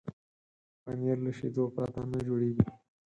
[0.83, 2.65] پنېر له شيدو پرته نه جوړېږي.